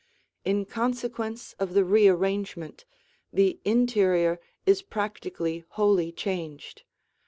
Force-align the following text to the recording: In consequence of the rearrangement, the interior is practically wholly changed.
In 0.43 0.65
consequence 0.65 1.53
of 1.59 1.75
the 1.75 1.85
rearrangement, 1.85 2.85
the 3.31 3.59
interior 3.63 4.39
is 4.65 4.81
practically 4.81 5.63
wholly 5.69 6.11
changed. 6.11 6.81